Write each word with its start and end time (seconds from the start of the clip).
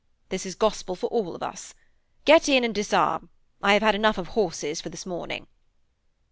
That 0.29 0.47
is 0.47 0.55
gospel 0.55 0.95
for 0.95 1.05
all 1.11 1.35
of 1.35 1.43
us. 1.43 1.75
Get 2.25 2.49
in 2.49 2.63
and 2.63 2.73
disarm. 2.73 3.29
I 3.61 3.73
have 3.73 3.83
had 3.83 3.93
enough 3.93 4.17
of 4.17 4.29
horses 4.29 4.81
for 4.81 4.89
the 4.89 4.97
morning.' 5.07 5.45